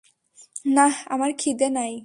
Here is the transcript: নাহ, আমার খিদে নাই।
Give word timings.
নাহ, 0.67 0.93
আমার 1.07 1.31
খিদে 1.37 1.67
নাই। 1.73 1.93